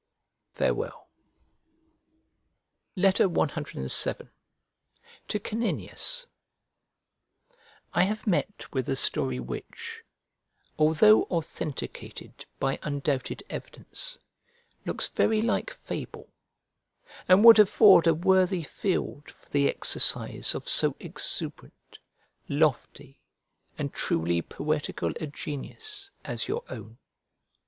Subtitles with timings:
[0.55, 1.09] Farewell.
[2.97, 4.27] CVII
[5.27, 6.25] To CANINIUS
[7.93, 10.01] I HAVE met with a story, which,
[10.79, 14.17] although authenticated by undoubted evidence,
[14.87, 16.33] looks very like fable,
[17.27, 21.99] and would afford a worthy field for the exercise of so exuberant,
[22.49, 23.19] lofty,
[23.77, 26.97] and truly poetical a genius as your own.